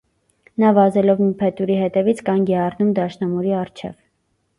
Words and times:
Նա 0.61 0.69
վազելով 0.77 1.19
մի 1.23 1.27
փետուրի 1.41 1.75
հետևից՝ 1.81 2.23
կանգ 2.29 2.49
է 2.55 2.57
առնում 2.63 2.89
դաշնամուրի 3.01 3.53
առջև։ 3.59 3.93